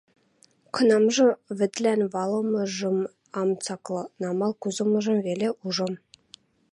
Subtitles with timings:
[0.73, 1.27] Кынамжы
[1.57, 2.97] вӹдлӓн валымыжым
[3.39, 5.93] ам цаклы, намал кузымыжым веле ужам.